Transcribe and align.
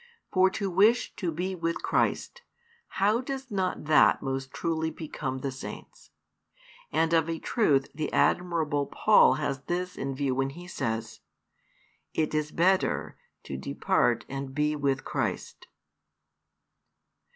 For 0.33 0.49
to 0.57 0.71
wish 0.71 1.15
to 1.17 1.31
be 1.31 1.53
with 1.53 1.83
Christ, 1.83 2.41
how 2.97 3.21
does 3.21 3.51
not 3.51 3.83
that 3.83 4.19
most 4.23 4.51
truly 4.51 4.89
become 4.89 5.41
the 5.41 5.51
Saints? 5.51 6.09
And 6.91 7.13
of 7.13 7.29
a 7.29 7.37
truth 7.37 7.87
the 7.93 8.11
admirable 8.11 8.87
Paul 8.87 9.35
has 9.35 9.61
this 9.65 9.99
aim 9.99 10.07
in 10.09 10.15
view 10.15 10.33
when 10.33 10.49
he 10.49 10.67
says: 10.67 11.19
It 12.15 12.33
is 12.33 12.51
better 12.51 13.15
to 13.43 13.57
depart 13.57 14.25
and 14.27 14.55
be 14.55 14.75
with 14.75 15.03
Christ. 15.05 15.67